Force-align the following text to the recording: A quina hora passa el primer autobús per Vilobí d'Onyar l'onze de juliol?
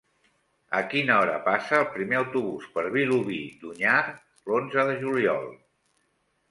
A 0.77 0.79
quina 0.93 1.17
hora 1.23 1.35
passa 1.49 1.77
el 1.81 1.85
primer 1.97 2.19
autobús 2.21 2.65
per 2.79 2.87
Vilobí 2.97 3.39
d'Onyar 3.61 4.01
l'onze 4.11 4.89
de 4.93 4.99
juliol? 5.05 5.49